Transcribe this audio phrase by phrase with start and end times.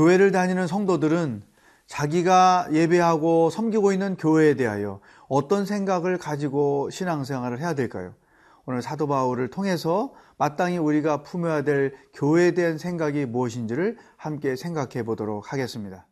[0.00, 1.42] 교회를 다니는 성도들은
[1.86, 4.98] 자기가 예배하고 섬기고 있는 교회에 대하여
[5.28, 8.14] 어떤 생각을 가지고 신앙생활을 해야 될까요?
[8.64, 15.52] 오늘 사도 바울을 통해서 마땅히 우리가 품어야 될 교회에 대한 생각이 무엇인지를 함께 생각해 보도록
[15.52, 16.06] 하겠습니다.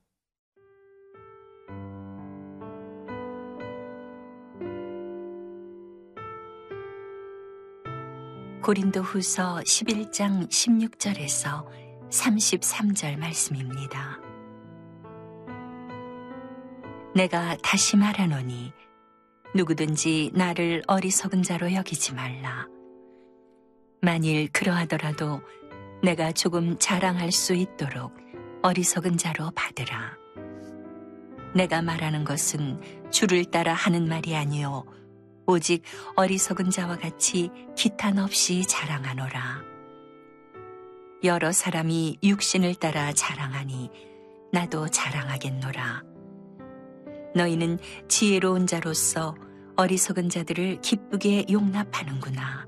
[8.62, 14.18] 고린도 후서 11장 16절에서 33절 말씀입니다.
[17.14, 18.72] 내가 다시 말하노니
[19.54, 22.66] 누구든지 나를 어리석은 자로 여기지 말라.
[24.00, 25.40] 만일 그러하더라도
[26.02, 28.12] 내가 조금 자랑할 수 있도록
[28.62, 30.16] 어리석은 자로 받으라.
[31.54, 34.84] 내가 말하는 것은 주를 따라 하는 말이 아니요
[35.46, 35.82] 오직
[36.14, 39.77] 어리석은 자와 같이 기탄 없이 자랑하노라.
[41.24, 43.90] 여러 사람이 육신을 따라 자랑하니
[44.52, 46.04] 나도 자랑하겠노라.
[47.34, 49.34] 너희는 지혜로운 자로서
[49.76, 52.66] 어리석은 자들을 기쁘게 용납하는구나.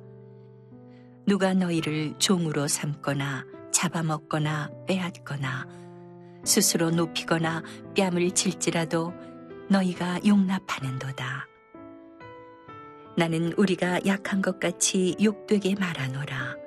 [1.26, 5.68] 누가 너희를 종으로 삼거나 잡아먹거나 빼앗거나
[6.44, 7.62] 스스로 높이거나
[7.96, 9.12] 뺨을 칠지라도
[9.68, 11.46] 너희가 용납하는도다.
[13.16, 16.59] 나는 우리가 약한 것 같이 욕되게 말하노라.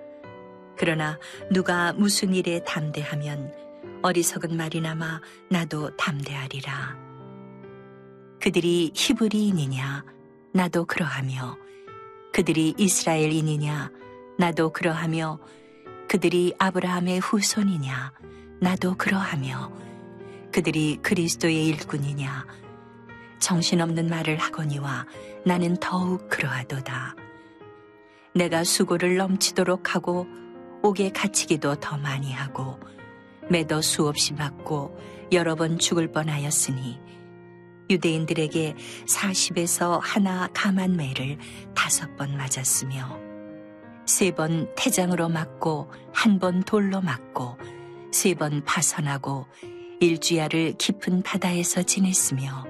[0.84, 1.18] 그러나
[1.50, 3.54] 누가 무슨 일에 담대하면
[4.02, 6.98] 어리석은 말이나마 나도 담대하리라.
[8.42, 10.04] 그들이 히브리인이냐
[10.52, 11.58] 나도 그러하며
[12.34, 13.92] 그들이 이스라엘인이냐
[14.38, 15.40] 나도 그러하며
[16.10, 18.12] 그들이 아브라함의 후손이냐
[18.60, 19.72] 나도 그러하며
[20.52, 22.46] 그들이 그리스도의 일꾼이냐
[23.40, 25.06] 정신없는 말을 하거니와
[25.46, 27.16] 나는 더욱 그러하도다.
[28.36, 30.28] 내가 수고를 넘치도록 하고
[30.84, 32.78] 옥에 갇히기도 더 많이 하고
[33.50, 34.98] 매도 수없이 맞고
[35.32, 37.00] 여러 번 죽을 뻔하였으니
[37.90, 38.76] 유대인들에게
[39.08, 41.38] 40에서 하나 감한 매를
[41.74, 43.18] 다섯 번 맞았으며
[44.06, 47.58] 세 번 태장으로 맞고 한 번 돌로 맞고
[48.12, 49.46] 세 번 파선하고
[50.02, 52.66] 일주야를 깊은 바다에서 지냈으며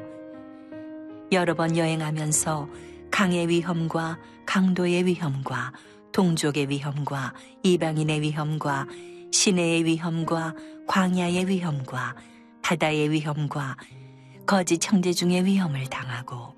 [1.31, 2.69] 여러 번 여행하면서
[3.09, 5.71] 강의 위험과 강도의 위험과
[6.13, 8.87] 동족의 위험과 이방인의 위험과
[9.31, 10.55] 시내의 위험과
[10.87, 12.15] 광야의 위험과
[12.61, 13.75] 바다의 위험과
[14.45, 16.55] 거짓 형제 중의 위험을 당하고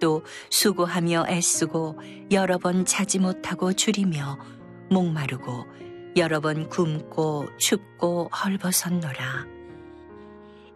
[0.00, 1.98] 또 수고하며 애쓰고
[2.30, 4.38] 여러 번 자지 못하고 줄이며
[4.90, 5.66] 목마르고
[6.16, 9.46] 여러 번 굶고 춥고 헐벗었노라.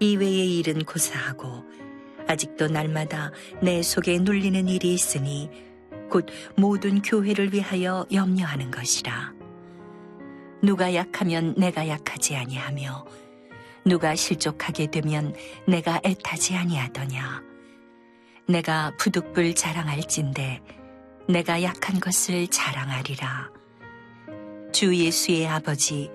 [0.00, 1.64] 이외의 일은 고사하고
[2.26, 3.30] 아직도 날마다
[3.62, 5.50] 내 속에 눌리는 일이 있으니
[6.10, 6.26] 곧
[6.56, 9.32] 모든 교회를 위하여 염려하는 것이라.
[10.62, 13.06] 누가 약하면 내가 약하지 아니하며
[13.86, 15.34] 누가 실족하게 되면
[15.66, 17.42] 내가 애타지 아니하더냐.
[18.46, 20.60] 내가 부득불 자랑할진대
[21.28, 23.50] 내가 약한 것을 자랑하리라.
[24.72, 26.10] 주 예수의 아버지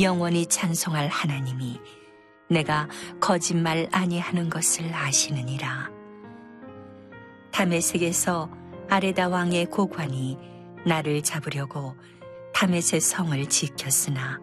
[0.00, 1.80] 영원히 찬송할 하나님이
[2.48, 2.88] 내가
[3.20, 5.90] 거짓말 아니하는 것을 아시느니라.
[7.52, 8.59] 다메섹에서
[8.92, 10.36] 아레다 왕의 고관이
[10.84, 11.94] 나를 잡으려고
[12.52, 14.40] 다메섹 성을 지켰으나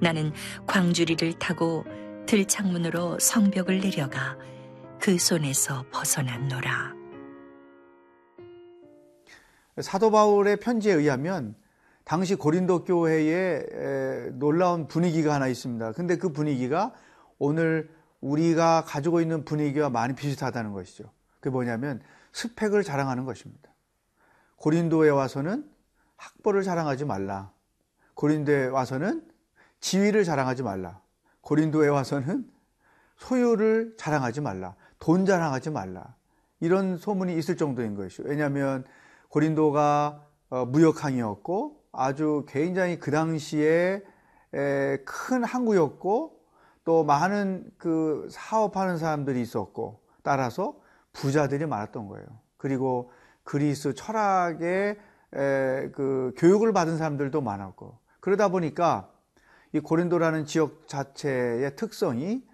[0.00, 0.32] 나는
[0.66, 1.84] 광주리를 타고
[2.24, 4.38] 들창문으로 성벽을 내려가
[4.98, 6.94] 그 손에서 벗어났노라.
[9.82, 11.54] 사도 바울의 편지에 의하면
[12.04, 15.92] 당시 고린도 교회에 놀라운 분위기가 하나 있습니다.
[15.92, 16.94] 근데 그 분위기가
[17.38, 17.90] 오늘
[18.22, 21.04] 우리가 가지고 있는 분위기와 많이 비슷하다는 것이죠.
[21.38, 22.00] 그게 뭐냐면
[22.32, 23.70] 스펙을 자랑하는 것입니다.
[24.56, 25.68] 고린도에 와서는
[26.16, 27.52] 학벌을 자랑하지 말라.
[28.14, 29.28] 고린도에 와서는
[29.80, 31.00] 지위를 자랑하지 말라.
[31.40, 32.48] 고린도에 와서는
[33.16, 34.74] 소유를 자랑하지 말라.
[34.98, 36.14] 돈 자랑하지 말라.
[36.60, 38.22] 이런 소문이 있을 정도인 것이죠.
[38.24, 38.84] 왜냐하면
[39.28, 44.02] 고린도가 어, 무역항이었고 아주 굉장히 그 당시에
[45.04, 46.40] 큰 항구였고
[46.84, 50.80] 또 많은 그 사업하는 사람들이 있었고 따라서
[51.12, 52.26] 부자들이 많았던 거예요.
[52.56, 53.10] 그리고
[53.44, 54.98] 그리스 철학의
[55.30, 59.10] 그 교육을 받은 사람들도 많았고 그러다 보니까
[59.72, 62.44] 이 고린도라는 지역 자체의 특성이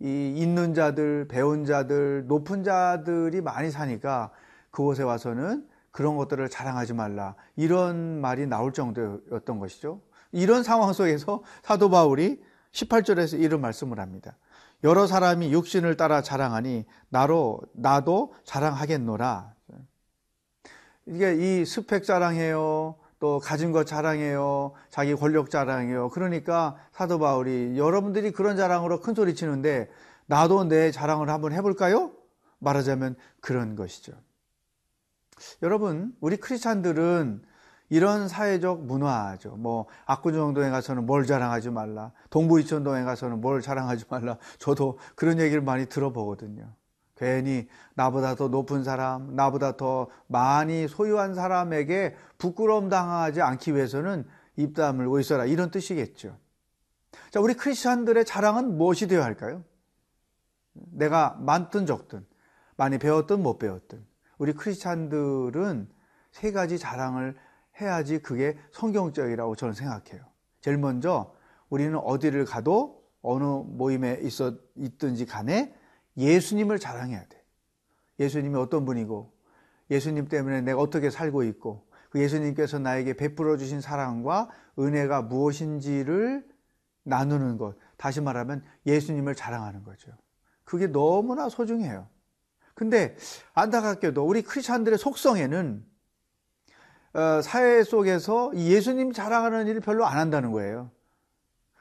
[0.00, 4.30] 이 있는 자들, 배운 자들, 높은 자들이 많이 사니까
[4.70, 7.34] 그곳에 와서는 그런 것들을 자랑하지 말라.
[7.56, 10.00] 이런 말이 나올 정도였던 것이죠.
[10.30, 12.40] 이런 상황 속에서 사도 바울이
[12.72, 14.36] 18절에서 이런 말씀을 합니다.
[14.84, 19.54] 여러 사람이 육신을 따라 자랑하니 나로 나도 자랑하겠노라.
[21.06, 22.96] 이게 이 스펙 자랑해요.
[23.18, 24.74] 또 가진 것 자랑해요.
[24.90, 26.10] 자기 권력 자랑해요.
[26.10, 29.90] 그러니까 사도 바울이 여러분들이 그런 자랑으로 큰 소리 치는데
[30.26, 32.12] 나도 내 자랑을 한번 해볼까요?
[32.58, 34.12] 말하자면 그런 것이죠.
[35.62, 37.42] 여러분, 우리 크리스찬들은
[37.90, 39.56] 이런 사회적 문화죠.
[39.56, 42.12] 뭐 압구정동에 가서는 뭘 자랑하지 말라.
[42.30, 44.36] 동부이천동에 가서는 뭘 자랑하지 말라.
[44.58, 46.70] 저도 그런 얘기를 많이 들어보거든요.
[47.16, 54.24] 괜히 나보다 더 높은 사람, 나보다 더 많이 소유한 사람에게 부끄러움 당하지 않기 위해서는
[54.56, 55.44] 입 다물고 있어라.
[55.46, 56.36] 이런 뜻이겠죠.
[57.30, 59.64] 자, 우리 크리스천들의 자랑은 무엇이 되어야 할까요?
[60.74, 62.24] 내가 많든 적든,
[62.76, 64.04] 많이 배웠든 못 배웠든,
[64.38, 65.88] 우리 크리스찬들은
[66.30, 67.34] 세 가지 자랑을
[67.80, 70.24] 해야지 그게 성경적이라고 저는 생각해요.
[70.60, 71.34] 제일 먼저
[71.68, 75.74] 우리는 어디를 가도 어느 모임에 있어 있든지 간에
[76.16, 77.44] 예수님을 자랑해야 돼.
[78.18, 79.32] 예수님이 어떤 분이고
[79.90, 84.48] 예수님 때문에 내가 어떻게 살고 있고 그 예수님께서 나에게 베풀어 주신 사랑과
[84.78, 86.46] 은혜가 무엇인지를
[87.04, 87.76] 나누는 것.
[87.96, 90.12] 다시 말하면 예수님을 자랑하는 거죠.
[90.64, 92.08] 그게 너무나 소중해요.
[92.74, 93.16] 근데
[93.54, 95.97] 안타깝게도 우리 크리스천들의 속성에는 어,
[97.42, 100.90] 사회 속에서 예수님 자랑하는 일을 별로 안 한다는 거예요.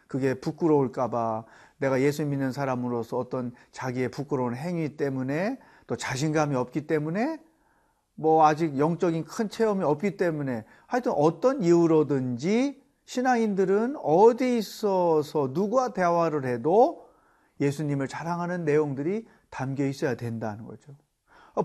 [0.08, 1.44] 그게 부끄러울까봐
[1.78, 7.40] 내가 예수 믿는 사람으로서 어떤 자기의 부끄러운 행위 때문에 또 자신감이 없기 때문에
[8.16, 16.46] 뭐 아직 영적인 큰 체험이 없기 때문에 하여튼 어떤 이유로든지 신앙인들은 어디 있어서 누구와 대화를
[16.46, 17.08] 해도
[17.62, 20.94] 예수님을 자랑하는 내용들이 담겨 있어야 된다는 거죠.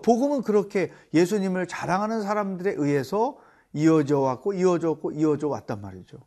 [0.02, 3.38] 복음은 그렇게 예수님을 자랑하는 사람들에 의해서
[3.72, 6.18] 이어져 왔고 이어져 왔고 이어져 왔단 말이죠.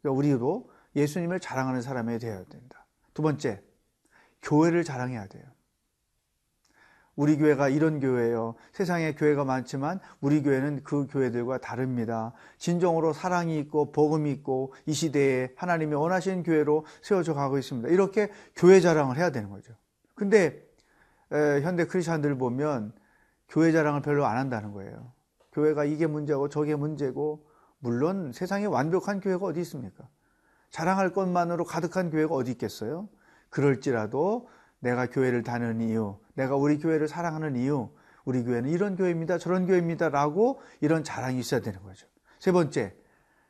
[0.00, 2.86] 그러니까 우리도 예수님을 자랑하는 사람이 되어야 된다.
[3.14, 3.62] 두 번째,
[4.42, 5.44] 교회를 자랑해야 돼요.
[7.16, 8.54] 우리 교회가 이런 교회예요.
[8.72, 12.32] 세상에 교회가 많지만 우리 교회는 그 교회들과 다릅니다.
[12.56, 17.90] 진정으로 사랑이 있고 복음이 있고 이 시대에 하나님이 원하시는 교회로 세워져 가고 있습니다.
[17.90, 19.74] 이렇게 교회 자랑을 해야 되는 거죠.
[20.14, 20.66] 근데
[21.30, 22.94] 현대 크리스천들 보면
[23.48, 25.12] 교회 자랑을 별로 안 한다는 거예요.
[25.52, 27.46] 교회가 이게 문제고 저게 문제고
[27.78, 30.08] 물론 세상에 완벽한 교회가 어디 있습니까?
[30.70, 33.08] 자랑할 것만으로 가득한 교회가 어디 있겠어요?
[33.48, 34.48] 그럴지라도
[34.78, 37.90] 내가 교회를 다니는 이유, 내가 우리 교회를 사랑하는 이유,
[38.24, 42.06] 우리 교회는 이런 교회입니다, 저런 교회입니다라고 이런 자랑이 있어야 되는 거죠.
[42.38, 42.94] 세 번째,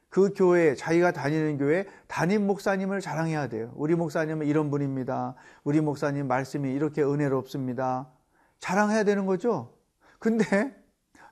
[0.09, 3.73] 그 교회, 자기가 다니는 교회 담임 목사님을 자랑해야 돼요.
[3.77, 5.37] 우리 목사님은 이런 분입니다.
[5.63, 8.11] 우리 목사님 말씀이 이렇게 은혜롭습니다.
[8.59, 9.77] 자랑해야 되는 거죠.
[10.19, 10.75] 근데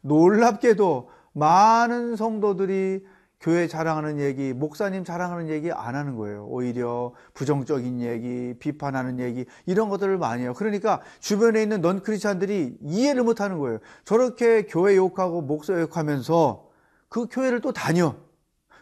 [0.09, 3.07] 놀랍게도 많은 성도들이
[3.41, 6.47] 교회 자랑하는 얘기, 목사님 자랑하는 얘기 안 하는 거예요.
[6.47, 10.55] 오히려 부정적인 얘기, 비판하는 얘기, 이런 것들을 많이 해요.
[10.57, 13.79] 그러니까 주변에 있는 넌 크리스찬들이 이해를 못 하는 거예요.
[14.05, 16.69] 저렇게 교회 욕하고 목사 욕하면서
[17.09, 18.17] 그 교회를 또 다녀.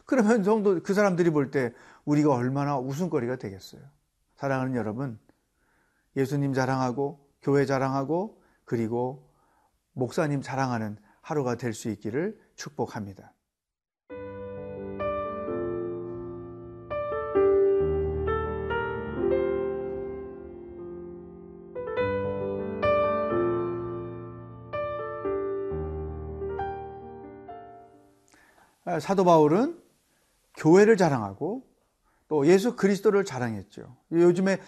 [0.06, 1.72] 그러면 성도, 그 사람들이 볼 때
[2.06, 3.82] 우리가 얼마나 웃음거리가 되겠어요.
[4.36, 5.18] 사랑하는 여러분,
[6.16, 9.28] 예수님 자랑하고, 교회 자랑하고, 그리고
[9.92, 10.96] 목사님 자랑하는
[11.26, 13.34] 하루가 될 수 있기를 축복합니다.
[28.84, 29.82] 아, 사도 바울은
[30.56, 31.66] 교회를 자랑하고
[32.28, 33.96] 또 예수 그리스도를 자랑했죠.
[34.12, 34.60] 요즘에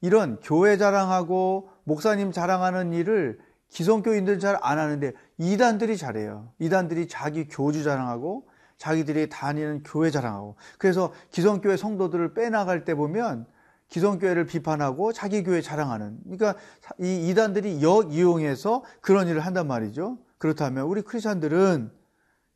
[0.00, 6.52] 이런 교회 자랑하고 목사님 자랑하는 일을 기성교인들은 잘안 하는데 이단들이 잘해요.
[6.58, 13.46] 이단들이 자기 교주 자랑하고 자기들이 다니는 교회 자랑하고 그래서 기성교회 성도들을 빼나갈 때 보면
[13.88, 16.54] 기성교회를 비판하고 자기 교회 자랑하는 그러니까
[16.98, 20.18] 이 이단들이 역 이용해서 그런 일을 한단 말이죠.
[20.38, 21.90] 그렇다면 우리 크리스천들은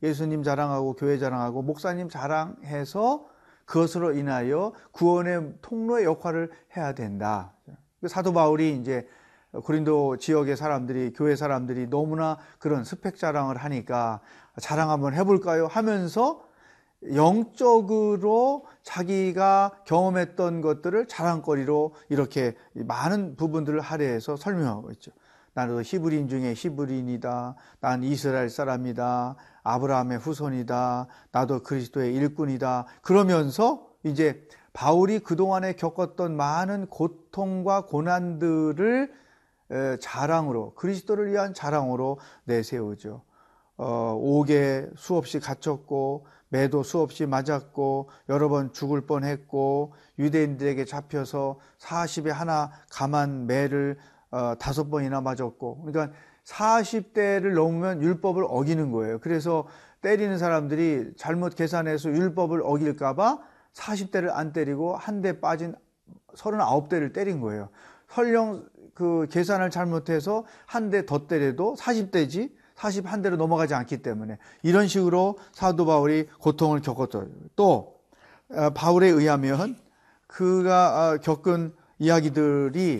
[0.03, 3.27] 예수님 자랑하고 교회 자랑하고 목사님 자랑해서
[3.65, 7.53] 그것으로 인하여 구원의 통로의 역할을 해야 된다.
[8.07, 9.07] 사도 바울이 이제
[9.51, 14.21] 고린도 지역의 사람들이 교회 사람들이 너무나 그런 스펙 자랑을 하니까
[14.59, 15.67] 자랑 한번 해볼까요?
[15.67, 16.43] 하면서
[17.15, 25.11] 영적으로 자기가 경험했던 것들을 자랑거리로 이렇게 많은 부분들을 할애해서 설명하고 있죠.
[25.53, 27.55] 나는 히브리인 중에 히브리인이다.
[27.81, 29.35] 난 이스라엘 사람이다.
[29.63, 31.07] 아브라함의 후손이다.
[31.31, 32.85] 나도 그리스도의 일꾼이다.
[33.01, 39.11] 그러면서 이제 바울이 그동안에 겪었던 많은 고통과 고난들을
[39.99, 43.23] 자랑으로 그리스도를 위한 자랑으로 내세우죠.
[43.77, 52.71] 어, 옥에 수없이 갇혔고 매도 수없이 맞았고 여러 번 죽을 뻔했고 유대인들에게 잡혀서 40에 하나
[52.91, 53.97] 감한 매를
[54.29, 59.19] 어, 다섯 번이나 맞았고 그러니까 40대를 넘으면 율법을 어기는 거예요.
[59.19, 59.67] 그래서
[60.01, 63.39] 때리는 사람들이 잘못 계산해서 율법을 어길까봐
[63.73, 65.75] 40대를 안 때리고 한 대 빠진
[66.35, 67.69] 39대를 때린 거예요.
[68.09, 68.67] 설령
[69.01, 75.85] 그 계산을 잘못해서 한 대 더 때려도 40대지 41대로 넘어가지 않기 때문에 이런 식으로 사도
[75.85, 77.27] 바울이 고통을 겪었죠.
[77.55, 77.95] 또
[78.49, 79.75] 어, 바울에 의하면
[80.27, 82.99] 그가 어, 겪은 이야기들이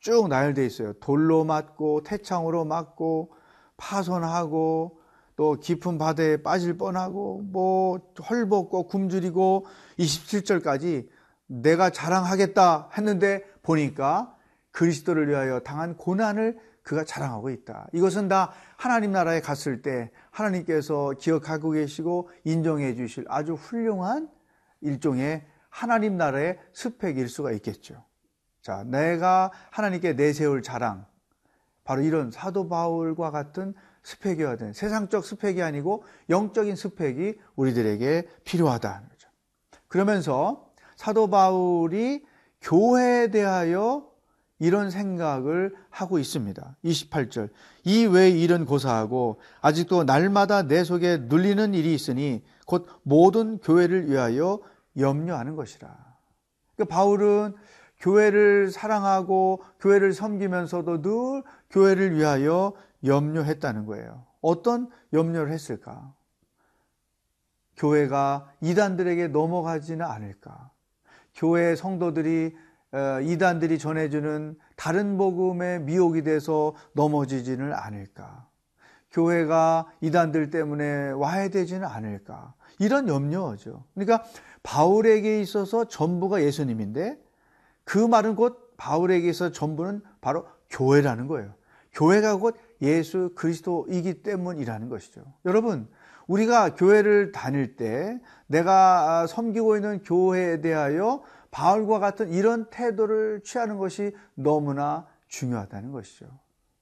[0.00, 0.92] 쭉 나열되어 있어요.
[0.94, 3.32] 돌로 맞고 태창으로 맞고
[3.76, 4.98] 파손하고
[5.36, 7.98] 또 깊은 바다에 빠질 뻔하고 뭐
[8.30, 9.66] 헐벗고 굶주리고
[9.98, 11.08] 27절까지
[11.46, 14.33] 내가 자랑하겠다 했는데 보니까
[14.74, 17.86] 그리스도를 위하여 당한 고난을 그가 자랑하고 있다.
[17.92, 24.28] 이것은 다 하나님 나라에 갔을 때 하나님께서 기억하고 계시고 인정해 주실 아주 훌륭한
[24.82, 28.04] 일종의 하나님 나라의 스펙일 수가 있겠죠.
[28.62, 31.06] 자, 내가 하나님께 내세울 자랑.
[31.84, 39.28] 바로 이런 사도 바울과 같은 스펙이어야 되는 세상적 스펙이 아니고 영적인 스펙이 우리들에게 필요하다는 거죠.
[39.88, 42.24] 그러면서 사도 바울이
[42.60, 44.13] 교회에 대하여
[44.64, 46.76] 이런 생각을 하고 있습니다.
[46.82, 47.50] 28절.
[47.84, 54.60] 이 외에 일은 고사하고 아직도 날마다 내 속에 눌리는 일이 있으니 곧 모든 교회를 위하여
[54.96, 55.94] 염려하는 것이라.
[56.76, 57.54] 그러니까 바울은
[57.98, 62.72] 교회를 사랑하고 교회를 섬기면서도 늘 교회를 위하여
[63.04, 64.24] 염려했다는 거예요.
[64.40, 66.14] 어떤 염려를 했을까?
[67.76, 70.70] 교회가 이단들에게 넘어가지는 않을까?
[71.34, 72.62] 교회 성도들이 어,
[73.24, 78.46] 이단들이 전해주는 다른 복음의 미혹이 돼서 넘어지지는 않을까?
[79.10, 82.54] 교회가 이단들 때문에 와해되지는 않을까?
[82.78, 83.84] 이런 염려죠.
[83.94, 84.24] 그러니까
[84.62, 87.18] 바울에게 있어서 전부가 예수님인데
[87.84, 91.54] 그 말은 곧 바울에게 있어 전부는 바로 교회라는 거예요.
[91.92, 95.22] 교회가 곧 예수 그리스도이기 때문이라는 것이죠.
[95.44, 95.88] 여러분,
[96.26, 101.22] 우리가 교회를 다닐 때 내가 아, 섬기고 있는 교회에 대하여
[101.54, 106.26] 바울과 같은 이런 태도를 취하는 것이 너무나 중요하다는 것이죠.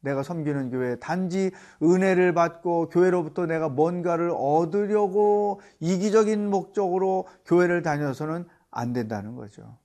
[0.00, 1.50] 내가 섬기는 교회 단지
[1.82, 9.76] 은혜를 받고 교회로부터 내가 뭔가를 얻으려고 이기적인 목적으로 교회를 다녀서는 안 된다는 거죠.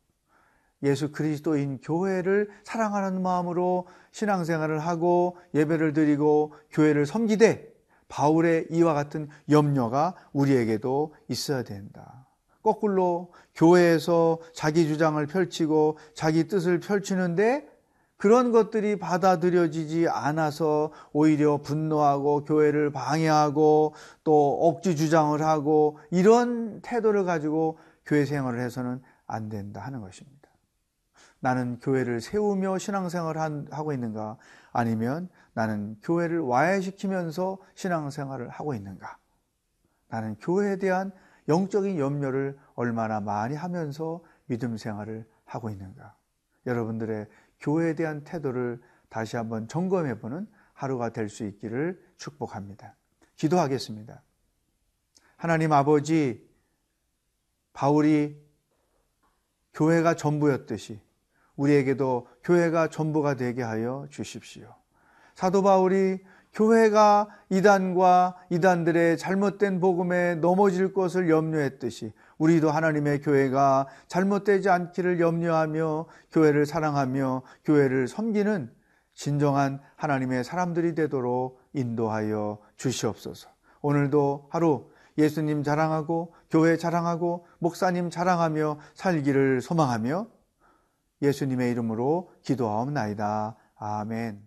[0.83, 7.73] 예수 그리스도인 교회를 사랑하는 마음으로 신앙생활을 하고 예배를 드리고 교회를 섬기되
[8.07, 12.26] 바울의 이와 같은 염려가 우리에게도 있어야 된다.
[12.67, 17.65] 거꾸로 교회에서 자기 주장을 펼치고 자기 뜻을 펼치는데
[18.17, 23.93] 그런 것들이 받아들여지지 않아서 오히려 분노하고 교회를 방해하고
[24.25, 30.49] 또 억지 주장을 하고 이런 태도를 가지고 교회 생활을 해서는 안 된다 하는 것입니다.
[31.39, 34.37] 나는 교회를 세우며 신앙생활을 하고 있는가?
[34.73, 39.17] 아니면 나는 교회를 와해시키면서 신앙생활을 하고 있는가?
[40.09, 41.13] 나는 교회에 대한
[41.47, 46.15] 영적인 염려를 얼마나 많이 하면서 믿음 생활을 하고 있는가?
[46.65, 47.27] 여러분들의
[47.59, 52.95] 교회에 대한 태도를 다시 한번 점검해 보는 하루가 될 수 있기를 축복합니다.
[53.35, 54.21] 기도하겠습니다.
[55.37, 56.47] 하나님 아버지,
[57.73, 58.43] 바울이
[59.73, 60.99] 교회가 전부였듯이
[61.55, 64.75] 우리에게도 교회가 전부가 되게 하여 주십시오.
[65.35, 66.23] 사도 바울이
[66.53, 76.65] 교회가 이단과 이단들의 잘못된 복음에 넘어질 것을 염려했듯이 우리도 하나님의 교회가 잘못되지 않기를 염려하며 교회를
[76.65, 78.71] 사랑하며 교회를 섬기는
[79.13, 83.49] 진정한 하나님의 사람들이 되도록 인도하여 주시옵소서.
[83.81, 90.27] 오늘도 하루 예수님 자랑하고 교회 자랑하고 목사님 자랑하며 살기를 소망하며
[91.21, 93.55] 예수님의 이름으로 기도하옵나이다.
[93.75, 94.46] 아멘.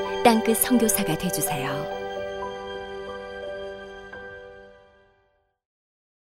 [0.23, 2.00] 땅끝 성교사가 되주세요